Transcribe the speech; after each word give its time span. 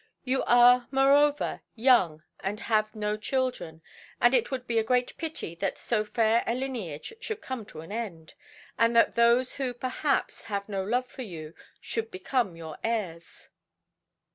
You 0.23 0.41
are, 0.45 0.87
moreover, 0.89 1.61
young 1.75 2.23
and 2.39 2.59
have 2.61 2.95
no 2.95 3.17
children, 3.17 3.83
and 4.19 4.33
it 4.33 4.49
would 4.49 4.65
be 4.65 4.79
a 4.79 4.83
great 4.83 5.15
pity 5.19 5.53
that 5.53 5.77
so 5.77 6.03
fair 6.03 6.43
a 6.47 6.55
lineage 6.55 7.13
should 7.21 7.39
come 7.39 7.67
to 7.67 7.81
an 7.81 7.91
end, 7.91 8.33
and 8.79 8.95
that 8.95 9.13
those 9.13 9.57
who, 9.57 9.75
perhaps, 9.75 10.45
have 10.45 10.67
no 10.67 10.83
love 10.83 11.05
for 11.05 11.21
you, 11.21 11.53
should 11.79 12.09
become 12.09 12.55
your 12.55 12.79
heirs." 12.83 13.49